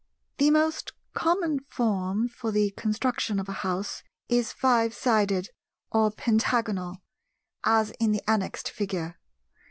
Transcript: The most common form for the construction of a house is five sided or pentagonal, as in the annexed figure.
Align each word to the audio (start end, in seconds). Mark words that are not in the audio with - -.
The 0.39 0.49
most 0.49 0.93
common 1.13 1.59
form 1.69 2.27
for 2.27 2.51
the 2.51 2.71
construction 2.71 3.39
of 3.39 3.47
a 3.47 3.51
house 3.61 4.01
is 4.29 4.51
five 4.51 4.95
sided 4.95 5.49
or 5.91 6.09
pentagonal, 6.09 7.03
as 7.63 7.91
in 7.99 8.11
the 8.11 8.23
annexed 8.27 8.71
figure. 8.71 9.19